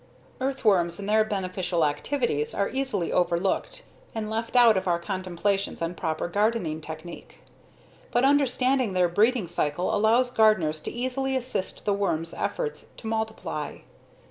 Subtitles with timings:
[0.39, 3.83] Earthworms and their beneficial activities are easily overlooked
[4.15, 7.37] and left out of our contemplations on proper gardening technique.
[8.09, 13.77] But understanding their breeding cycle allows gardeners to easily assist the worms efforts to multiply.